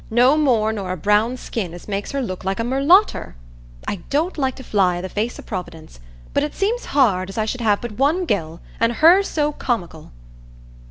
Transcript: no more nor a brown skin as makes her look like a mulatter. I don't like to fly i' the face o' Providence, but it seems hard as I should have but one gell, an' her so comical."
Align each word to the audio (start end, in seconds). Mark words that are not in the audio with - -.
no 0.09 0.35
more 0.35 0.73
nor 0.73 0.91
a 0.91 0.97
brown 0.97 1.37
skin 1.37 1.75
as 1.75 1.87
makes 1.87 2.11
her 2.11 2.23
look 2.23 2.43
like 2.43 2.59
a 2.59 2.63
mulatter. 2.63 3.35
I 3.87 3.97
don't 4.09 4.35
like 4.35 4.55
to 4.55 4.63
fly 4.63 4.97
i' 4.97 5.01
the 5.01 5.09
face 5.09 5.37
o' 5.39 5.43
Providence, 5.43 5.99
but 6.33 6.41
it 6.41 6.55
seems 6.55 6.85
hard 6.85 7.29
as 7.29 7.37
I 7.37 7.45
should 7.45 7.61
have 7.61 7.81
but 7.81 7.91
one 7.99 8.25
gell, 8.25 8.61
an' 8.79 8.89
her 9.05 9.21
so 9.21 9.51
comical." 9.51 10.11